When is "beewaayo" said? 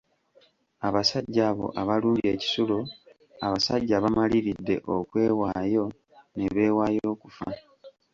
6.53-7.03